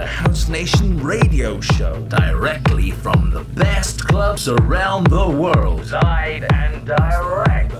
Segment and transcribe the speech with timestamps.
[0.00, 5.90] the House Nation radio show directly from the best clubs around the world.
[5.90, 7.79] Live and direct.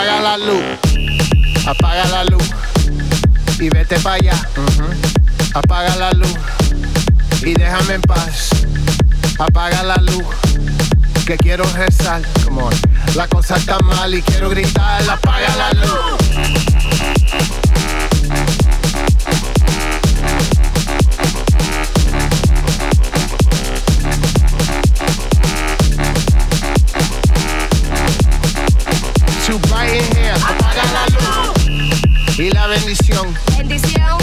[0.00, 0.64] Apaga la luz,
[1.66, 2.50] apaga la luz
[3.60, 4.48] y vete para allá.
[5.52, 6.38] Apaga la luz
[7.42, 8.48] y déjame en paz.
[9.38, 10.24] Apaga la luz
[11.26, 12.22] que quiero rezar.
[12.46, 12.72] Come on.
[13.14, 15.02] La cosa está mal y quiero gritar.
[15.06, 15.90] Apaga la luz.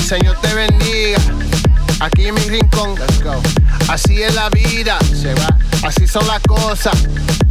[0.08, 1.20] Señor te bendiga.
[2.00, 2.96] Aquí en mi rincón.
[3.90, 4.98] Así es la vida.
[5.02, 5.58] Se va.
[5.86, 6.96] Así son las cosas.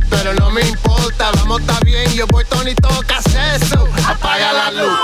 [0.09, 1.33] Pero no me importa.
[1.33, 2.11] Vamos, está bien.
[2.15, 3.87] Yo voy Tony, tocas eso.
[4.09, 4.97] Apaga la luz.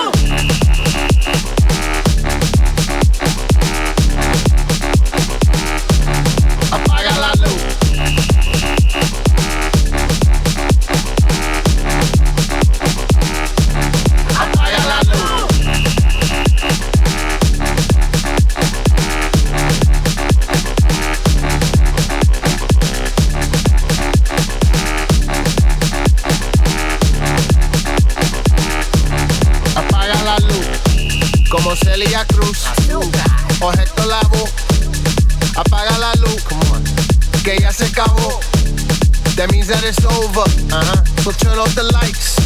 [40.22, 40.46] over.
[40.70, 41.04] Uh-huh.
[41.22, 42.38] So turn off the lights.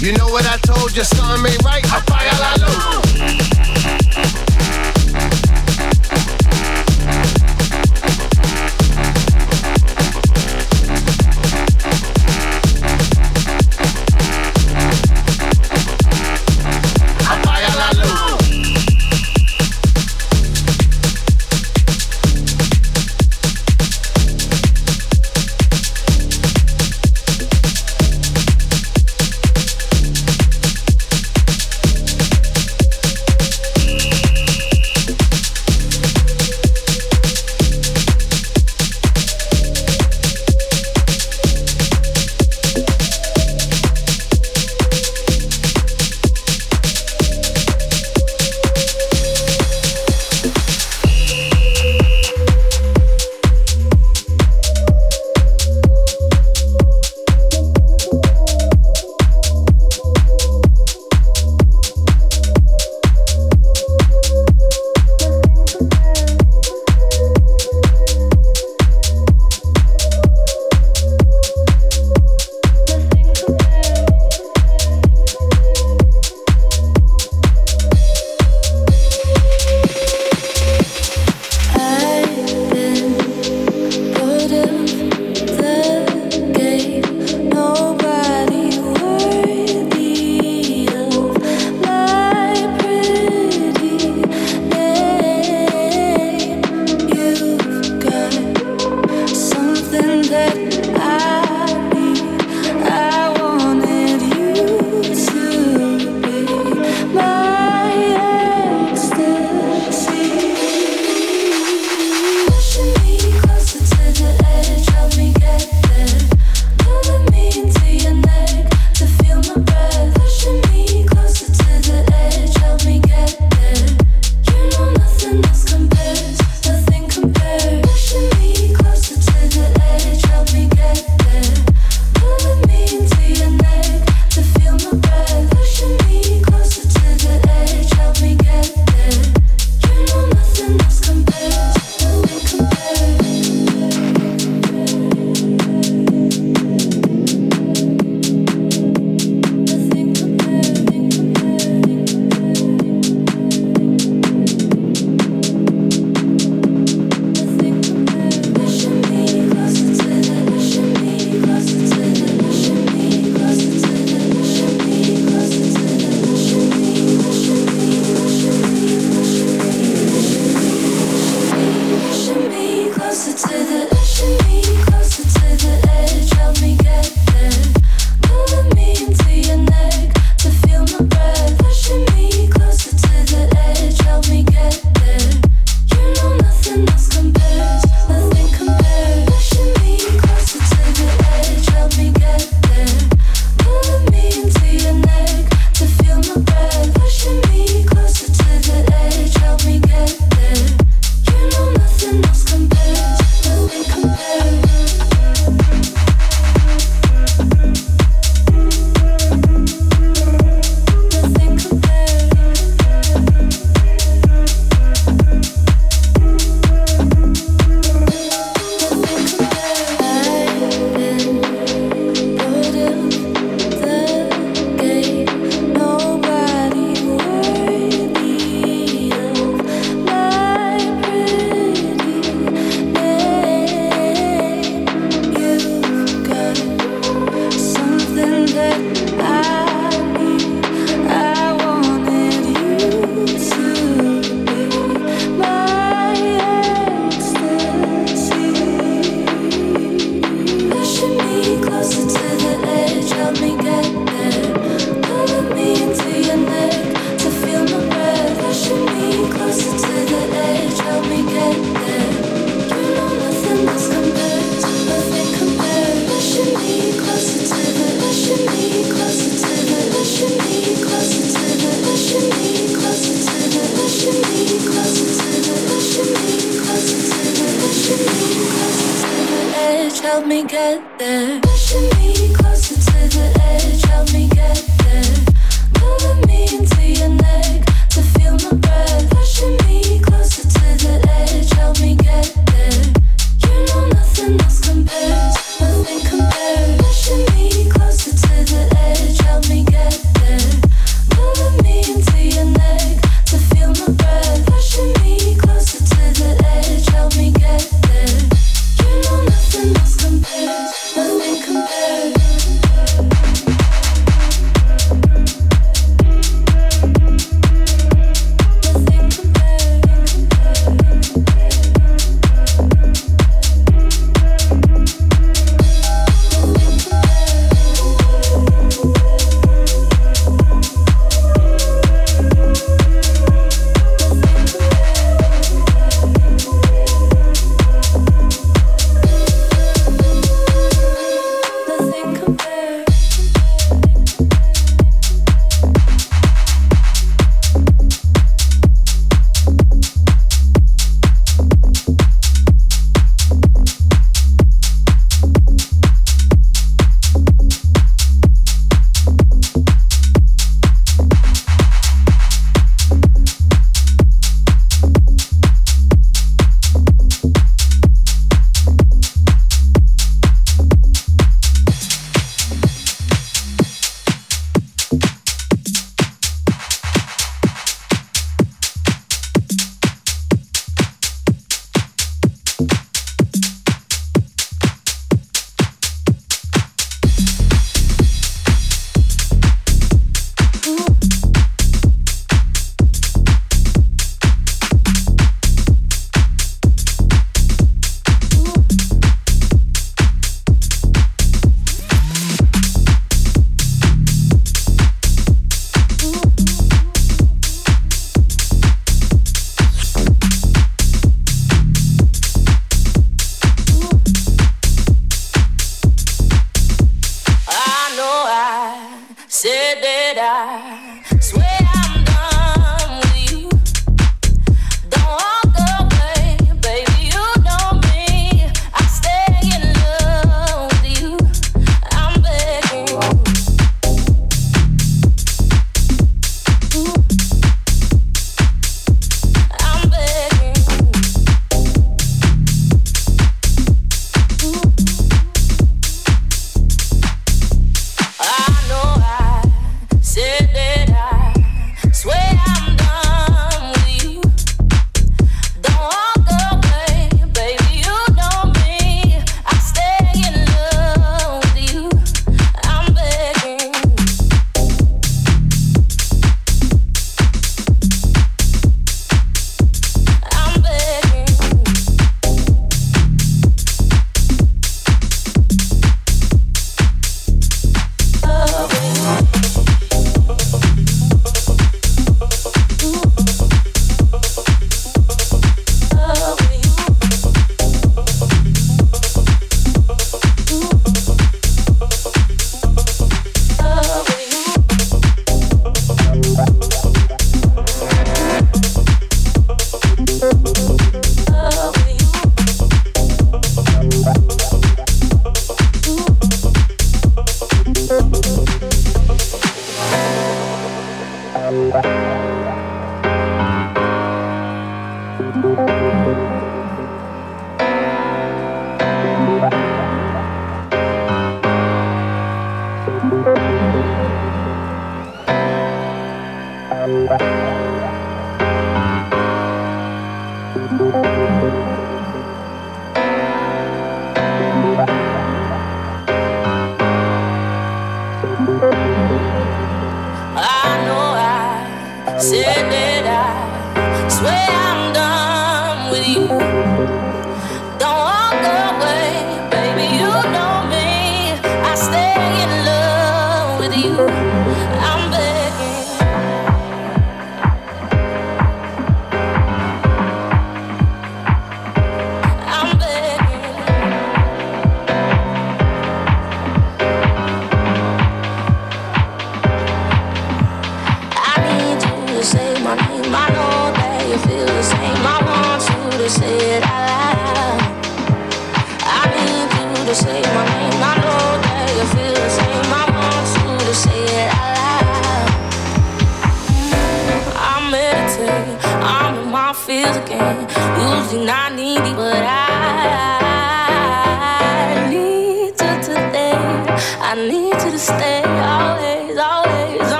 [0.00, 1.84] You know what I told you, son ain't right.
[1.92, 4.53] I fire la luz.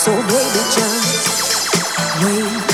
[0.00, 2.69] So baby, just wait.